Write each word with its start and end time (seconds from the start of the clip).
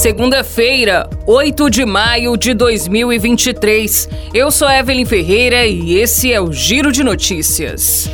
Segunda-feira, 0.00 1.10
8 1.26 1.68
de 1.68 1.84
maio 1.84 2.34
de 2.34 2.54
2023. 2.54 4.08
Eu 4.32 4.50
sou 4.50 4.66
Evelyn 4.66 5.04
Ferreira 5.04 5.66
e 5.66 5.98
esse 5.98 6.32
é 6.32 6.40
o 6.40 6.50
Giro 6.50 6.90
de 6.90 7.04
Notícias. 7.04 8.10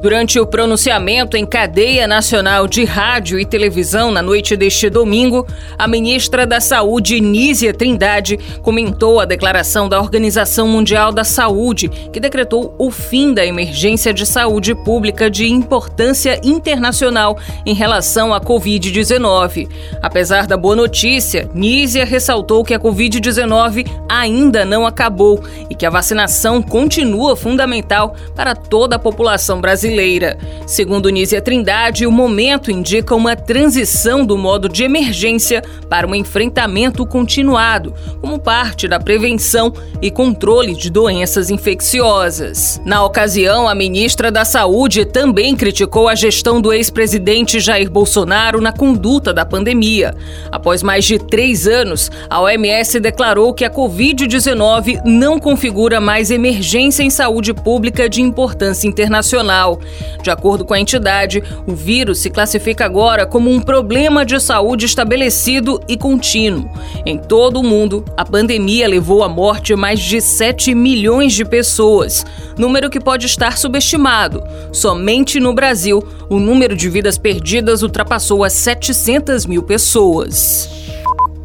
Durante 0.00 0.38
o 0.38 0.46
pronunciamento 0.46 1.36
em 1.36 1.44
cadeia 1.44 2.06
nacional 2.06 2.68
de 2.68 2.84
rádio 2.84 3.36
e 3.36 3.44
televisão 3.44 4.12
na 4.12 4.22
noite 4.22 4.56
deste 4.56 4.88
domingo, 4.88 5.44
a 5.76 5.88
ministra 5.88 6.46
da 6.46 6.60
Saúde, 6.60 7.20
Nízia 7.20 7.74
Trindade, 7.74 8.38
comentou 8.62 9.18
a 9.18 9.24
declaração 9.24 9.88
da 9.88 10.00
Organização 10.00 10.68
Mundial 10.68 11.10
da 11.10 11.24
Saúde, 11.24 11.88
que 12.12 12.20
decretou 12.20 12.76
o 12.78 12.92
fim 12.92 13.34
da 13.34 13.44
emergência 13.44 14.14
de 14.14 14.24
saúde 14.24 14.72
pública 14.72 15.28
de 15.28 15.48
importância 15.48 16.40
internacional 16.44 17.36
em 17.66 17.74
relação 17.74 18.32
à 18.32 18.40
Covid-19. 18.40 19.68
Apesar 20.00 20.46
da 20.46 20.56
boa 20.56 20.76
notícia, 20.76 21.50
Nízia 21.52 22.04
ressaltou 22.04 22.62
que 22.62 22.72
a 22.72 22.78
Covid-19 22.78 23.84
ainda 24.08 24.64
não 24.64 24.86
acabou 24.86 25.42
e 25.68 25.74
que 25.74 25.84
a 25.84 25.90
vacinação 25.90 26.62
continua 26.62 27.34
fundamental 27.34 28.14
para 28.36 28.54
toda 28.54 28.94
a 28.94 28.98
população 28.98 29.60
brasileira 29.60 29.87
brasileira. 29.88 30.36
Segundo 30.66 31.08
Nízia 31.08 31.40
Trindade, 31.40 32.06
o 32.06 32.12
momento 32.12 32.70
indica 32.70 33.14
uma 33.14 33.34
transição 33.34 34.24
do 34.24 34.36
modo 34.36 34.68
de 34.68 34.84
emergência 34.84 35.62
para 35.88 36.06
um 36.06 36.14
enfrentamento 36.14 37.06
continuado, 37.06 37.94
como 38.20 38.38
parte 38.38 38.86
da 38.86 39.00
prevenção 39.00 39.72
e 40.02 40.10
controle 40.10 40.74
de 40.74 40.90
doenças 40.90 41.48
infecciosas. 41.48 42.80
Na 42.84 43.02
ocasião, 43.02 43.66
a 43.66 43.74
ministra 43.74 44.30
da 44.30 44.44
Saúde 44.44 45.06
também 45.06 45.56
criticou 45.56 46.06
a 46.06 46.14
gestão 46.14 46.60
do 46.60 46.72
ex-presidente 46.72 47.58
Jair 47.58 47.90
Bolsonaro 47.90 48.60
na 48.60 48.72
conduta 48.72 49.32
da 49.32 49.46
pandemia. 49.46 50.14
Após 50.52 50.82
mais 50.82 51.04
de 51.06 51.18
três 51.18 51.66
anos, 51.66 52.10
a 52.28 52.40
OMS 52.42 53.00
declarou 53.00 53.54
que 53.54 53.64
a 53.64 53.70
Covid-19 53.70 55.00
não 55.04 55.38
configura 55.38 56.00
mais 56.00 56.30
emergência 56.30 57.02
em 57.02 57.10
saúde 57.10 57.54
pública 57.54 58.08
de 58.08 58.20
importância 58.20 58.86
internacional. 58.86 59.77
De 60.22 60.30
acordo 60.30 60.64
com 60.64 60.74
a 60.74 60.80
entidade, 60.80 61.42
o 61.66 61.74
vírus 61.74 62.18
se 62.18 62.30
classifica 62.30 62.84
agora 62.84 63.26
como 63.26 63.50
um 63.50 63.60
problema 63.60 64.24
de 64.24 64.40
saúde 64.40 64.86
estabelecido 64.86 65.80
e 65.88 65.96
contínuo. 65.96 66.68
Em 67.04 67.18
todo 67.18 67.60
o 67.60 67.64
mundo, 67.64 68.04
a 68.16 68.24
pandemia 68.24 68.88
levou 68.88 69.22
à 69.22 69.28
morte 69.28 69.74
mais 69.74 70.00
de 70.00 70.20
7 70.20 70.74
milhões 70.74 71.32
de 71.32 71.44
pessoas, 71.44 72.24
número 72.56 72.90
que 72.90 73.00
pode 73.00 73.26
estar 73.26 73.56
subestimado. 73.56 74.42
Somente 74.72 75.40
no 75.40 75.54
Brasil, 75.54 76.06
o 76.28 76.38
número 76.38 76.76
de 76.76 76.88
vidas 76.88 77.16
perdidas 77.16 77.82
ultrapassou 77.82 78.44
as 78.44 78.52
700 78.52 79.46
mil 79.46 79.62
pessoas. 79.62 80.68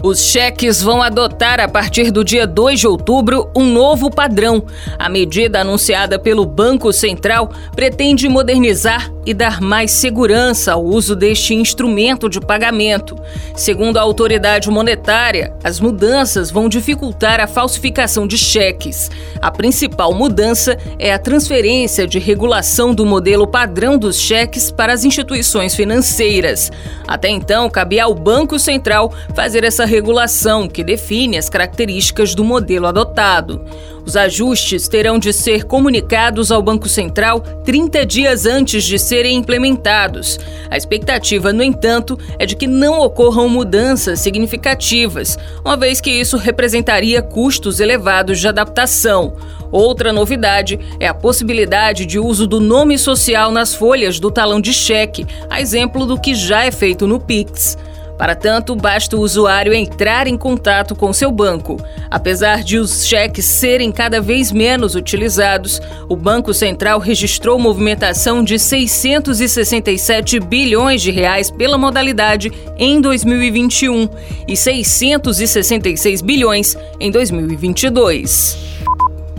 Os 0.04 0.20
cheques 0.20 0.82
vão 0.82 1.02
adotar 1.02 1.62
a 1.62 1.68
partir 1.70 2.12
do 2.12 2.26
dia 2.26 2.46
2 2.46 2.82
de 2.82 2.86
outubro 2.86 3.50
um 3.56 3.64
novo 3.64 4.12
padrão. 4.12 4.62
A 5.00 5.08
medida 5.08 5.62
anunciada 5.62 6.20
pelo 6.20 6.46
Banco 6.46 6.92
Central 6.92 7.50
pretende 7.74 8.28
modernizar 8.28 9.10
e 9.26 9.34
dar 9.34 9.62
mais 9.62 9.92
segurança 9.92 10.74
ao 10.74 10.84
uso 10.84 11.16
deste 11.16 11.54
instrumento 11.54 12.30
de 12.30 12.42
pagamento. 12.42 13.16
Segundo 13.56 13.98
a 13.98 14.02
autoridade 14.02 14.70
monetária, 14.70 15.56
as 15.64 15.80
mudanças 15.80 16.52
vão 16.52 16.68
dificultar 16.68 17.40
a 17.40 17.48
falsificação 17.48 18.28
de 18.28 18.38
cheques. 18.38 19.10
A 19.42 19.50
principal 19.50 20.14
mudança 20.14 20.78
é 21.00 21.14
a 21.14 21.20
transferência 21.20 22.06
de 22.06 22.20
regulação 22.20 22.94
do 22.94 23.06
modelo 23.06 23.48
padrão 23.48 23.98
dos 23.98 24.20
cheques 24.20 24.70
para 24.70 24.92
as 24.92 25.06
instituições 25.06 25.74
financeiras. 25.74 26.72
Até 27.08 27.30
então, 27.30 27.70
cabia 27.70 28.04
ao 28.04 28.14
Banco 28.14 28.60
Central 28.60 29.14
fazer 29.34 29.64
essa 29.64 29.86
regulação 29.94 30.68
que 30.68 30.84
define 30.84 31.38
as 31.38 31.50
características 31.50 32.34
do 32.34 32.44
modelo 32.44 32.88
adotado. 32.88 33.64
Os 34.04 34.18
ajustes 34.18 34.88
terão 34.88 35.20
de 35.20 35.32
ser 35.32 35.66
comunicados 35.66 36.52
ao 36.52 36.64
Banco 36.64 36.90
Central 36.90 37.42
30 37.64 38.04
dias 38.04 38.48
antes 38.48 38.86
de 38.86 38.98
serem 38.98 39.38
implementados. 39.38 40.40
A 40.68 40.76
expectativa, 40.76 41.54
no 41.54 41.62
entanto, 41.62 42.18
é 42.40 42.46
de 42.48 42.56
que 42.56 42.66
não 42.66 43.02
ocorram 43.02 43.48
mudanças 43.48 44.20
significativas, 44.20 45.38
uma 45.64 45.78
vez 45.78 46.02
que 46.02 46.10
isso 46.10 46.38
representaria 46.38 47.22
custos 47.22 47.80
elevados 47.80 48.40
de 48.40 48.48
adaptação. 48.48 49.36
Outra 49.72 50.12
novidade 50.12 50.80
é 51.00 51.08
a 51.08 51.14
possibilidade 51.14 52.08
de 52.08 52.18
uso 52.18 52.48
do 52.48 52.60
nome 52.60 52.98
social 52.98 53.52
nas 53.52 53.76
folhas 53.76 54.20
do 54.20 54.32
talão 54.32 54.60
de 54.60 54.74
cheque, 54.74 55.24
a 55.52 55.62
exemplo 55.62 56.08
do 56.08 56.20
que 56.20 56.34
já 56.34 56.66
é 56.66 56.72
feito 56.72 57.06
no 57.06 57.20
Pix. 57.20 57.78
Para 58.24 58.36
tanto, 58.36 58.74
basta 58.74 59.18
o 59.18 59.20
usuário 59.20 59.74
entrar 59.74 60.28
em 60.28 60.38
contato 60.38 60.96
com 60.96 61.12
seu 61.12 61.30
banco. 61.30 61.76
Apesar 62.10 62.64
de 62.64 62.78
os 62.78 63.06
cheques 63.06 63.44
serem 63.44 63.92
cada 63.92 64.22
vez 64.22 64.50
menos 64.50 64.96
utilizados, 64.96 65.82
o 66.08 66.16
Banco 66.16 66.54
Central 66.54 67.00
registrou 67.00 67.60
movimentação 67.60 68.42
de 68.42 68.58
667 68.58 70.40
bilhões 70.40 71.02
de 71.02 71.12
reais 71.12 71.52
pela 71.52 71.78
modalidade 71.78 72.50
em 72.78 73.02
2021 73.02 74.08
e 74.48 74.56
666 74.56 76.22
bilhões 76.22 76.78
em 77.02 77.12
2022. 77.12 78.58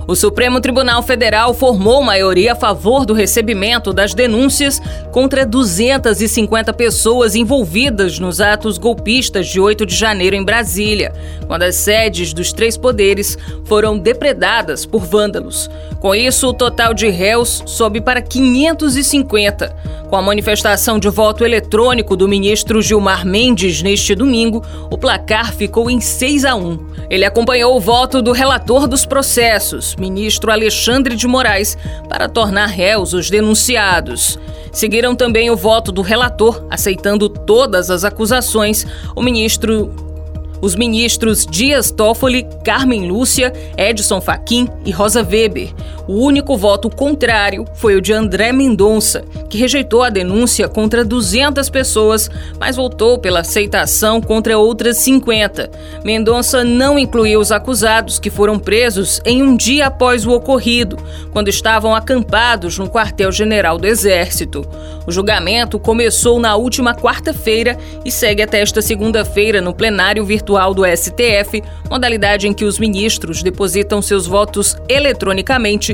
O 0.06 0.15
Supremo 0.15 0.60
Tribunal 0.60 1.03
Federal 1.03 1.54
formou 1.54 2.03
maioria 2.03 2.53
a 2.53 2.56
favor 2.56 3.06
do 3.06 3.15
recebimento 3.15 3.91
das 3.91 4.12
denúncias 4.12 4.81
contra 5.10 5.47
250 5.47 6.72
pessoas 6.75 7.34
envolvidas 7.34 8.19
nos 8.19 8.38
atos 8.38 8.76
golpistas 8.76 9.47
de 9.47 9.59
8 9.59 9.87
de 9.87 9.94
janeiro 9.94 10.37
em 10.37 10.44
Brasília, 10.44 11.12
quando 11.47 11.62
as 11.62 11.76
sedes 11.76 12.34
dos 12.34 12.53
três 12.53 12.76
poderes 12.76 13.38
foram 13.65 13.98
depredadas 13.98 14.84
por 14.84 15.04
vândalos. 15.04 15.70
Com 16.00 16.15
isso, 16.15 16.48
o 16.48 16.54
total 16.54 16.92
de 16.92 17.09
réus 17.09 17.62
sobe 17.65 17.98
para 18.00 18.21
550. 18.21 19.75
Com 20.10 20.16
a 20.16 20.22
manifestação 20.22 20.98
de 20.98 21.09
voto 21.09 21.44
eletrônico 21.44 22.15
do 22.15 22.28
ministro 22.28 22.82
Gilmar 22.82 23.26
Mendes 23.26 23.82
neste 23.82 24.15
domingo, 24.15 24.62
o 24.91 24.98
placar 24.98 25.54
ficou 25.54 25.91
em 25.91 26.00
6 26.00 26.44
a 26.44 26.54
1. 26.54 26.78
Ele 27.09 27.25
acompanhou 27.25 27.75
o 27.75 27.81
voto 27.81 28.21
do 28.21 28.32
relator 28.32 28.86
dos 28.86 29.06
processos, 29.06 29.94
ministro 29.99 30.50
Alexandre 30.50 31.16
de 31.16 31.27
Moraes, 31.27 31.77
para 32.09 32.28
tornar 32.28 32.66
réus 32.66 33.12
os 33.12 33.31
denunciados. 33.31 34.38
Seguiram 34.72 35.15
também 35.15 35.50
o 35.50 35.56
voto 35.56 35.93
do 35.93 36.03
relator, 36.03 36.66
aceitando 36.71 37.28
todas 37.28 37.91
as 37.91 38.04
acusações, 38.04 38.87
o 39.15 39.22
ministro 39.22 39.93
os 40.65 40.75
ministros 40.75 41.44
Dias 41.44 41.91
Toffoli, 41.91 42.47
Carmen 42.65 43.06
Lúcia, 43.06 43.53
Edson 43.77 44.19
Fachin 44.19 44.66
e 44.87 44.91
Rosa 44.91 45.22
Weber. 45.22 45.75
O 46.06 46.22
único 46.22 46.54
voto 46.54 46.91
contrário 46.91 47.65
foi 47.75 47.97
o 47.97 48.00
de 48.00 48.12
André 48.12 48.53
Mendonça, 48.53 49.25
que 49.48 49.56
rejeitou 49.56 50.03
a 50.03 50.10
denúncia 50.10 50.69
contra 50.69 51.03
200 51.03 51.70
pessoas, 51.70 52.31
mas 52.60 52.76
votou 52.76 53.19
pela 53.19 53.41
aceitação 53.41 54.20
contra 54.20 54.59
outras 54.59 54.98
50. 54.98 55.70
Mendonça 56.04 56.62
não 56.62 56.98
incluiu 56.98 57.41
os 57.41 57.50
acusados 57.50 58.19
que 58.19 58.28
foram 58.28 58.59
presos 58.59 59.20
em 59.25 59.42
um 59.42 59.56
dia 59.56 59.87
após 59.87 60.26
o 60.26 60.32
ocorrido, 60.32 60.98
quando 61.32 61.48
estavam 61.48 61.94
acampados 61.94 62.78
no 62.78 62.88
quartel-general 62.88 63.78
do 63.78 63.86
Exército. 63.86 64.62
O 65.06 65.12
julgamento 65.12 65.78
começou 65.78 66.38
na 66.38 66.54
última 66.54 66.94
quarta-feira 66.94 67.78
e 68.04 68.10
segue 68.10 68.42
até 68.42 68.60
esta 68.60 68.82
segunda-feira 68.82 69.60
no 69.60 69.75
plenário 69.75 70.25
virtual 70.25 70.75
do 70.75 70.82
STF, 70.84 71.62
modalidade 71.88 72.47
em 72.47 72.53
que 72.53 72.65
os 72.65 72.78
ministros 72.78 73.42
depositam 73.42 74.03
seus 74.03 74.26
votos 74.26 74.76
eletronicamente 74.88 75.94